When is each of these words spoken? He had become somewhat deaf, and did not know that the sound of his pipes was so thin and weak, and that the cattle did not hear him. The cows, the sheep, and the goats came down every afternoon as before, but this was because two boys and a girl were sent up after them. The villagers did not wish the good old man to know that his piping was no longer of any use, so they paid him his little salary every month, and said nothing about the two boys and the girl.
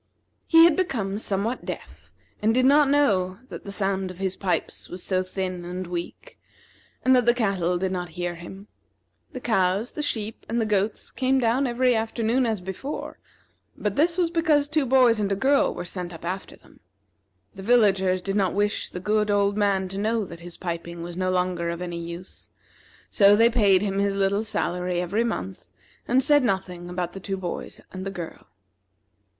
He 0.47 0.63
had 0.65 0.75
become 0.75 1.19
somewhat 1.19 1.63
deaf, 1.63 2.11
and 2.41 2.55
did 2.55 2.65
not 2.65 2.89
know 2.89 3.37
that 3.49 3.65
the 3.65 3.71
sound 3.71 4.09
of 4.09 4.17
his 4.17 4.35
pipes 4.35 4.89
was 4.89 5.03
so 5.03 5.21
thin 5.21 5.63
and 5.63 5.85
weak, 5.85 6.39
and 7.05 7.15
that 7.15 7.27
the 7.27 7.35
cattle 7.35 7.77
did 7.77 7.91
not 7.91 8.09
hear 8.17 8.33
him. 8.33 8.67
The 9.33 9.39
cows, 9.39 9.91
the 9.91 10.01
sheep, 10.01 10.43
and 10.49 10.59
the 10.59 10.65
goats 10.65 11.11
came 11.11 11.37
down 11.37 11.67
every 11.67 11.93
afternoon 11.93 12.47
as 12.47 12.61
before, 12.61 13.19
but 13.77 13.95
this 13.95 14.17
was 14.17 14.31
because 14.31 14.67
two 14.67 14.87
boys 14.87 15.19
and 15.19 15.31
a 15.31 15.35
girl 15.35 15.71
were 15.71 15.85
sent 15.85 16.11
up 16.13 16.25
after 16.25 16.55
them. 16.55 16.79
The 17.53 17.61
villagers 17.61 18.23
did 18.23 18.35
not 18.35 18.55
wish 18.55 18.89
the 18.89 18.99
good 18.99 19.29
old 19.29 19.55
man 19.55 19.87
to 19.89 19.99
know 19.99 20.25
that 20.25 20.39
his 20.39 20.57
piping 20.57 21.03
was 21.03 21.15
no 21.15 21.29
longer 21.29 21.69
of 21.69 21.79
any 21.79 21.99
use, 21.99 22.49
so 23.11 23.35
they 23.35 23.51
paid 23.51 23.83
him 23.83 23.99
his 23.99 24.15
little 24.15 24.43
salary 24.43 24.99
every 24.99 25.23
month, 25.23 25.69
and 26.07 26.23
said 26.23 26.41
nothing 26.43 26.89
about 26.89 27.13
the 27.13 27.19
two 27.19 27.37
boys 27.37 27.79
and 27.91 28.03
the 28.03 28.09
girl. 28.09 28.47